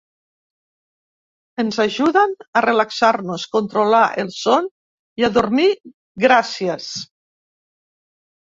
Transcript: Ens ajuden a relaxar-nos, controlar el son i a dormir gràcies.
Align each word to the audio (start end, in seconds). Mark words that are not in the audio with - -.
Ens 1.63 1.77
ajuden 1.83 2.33
a 2.61 2.63
relaxar-nos, 2.65 3.45
controlar 3.57 4.01
el 4.25 4.33
son 4.39 4.73
i 5.23 5.29
a 5.29 5.33
dormir 5.37 5.69
gràcies. 6.27 6.93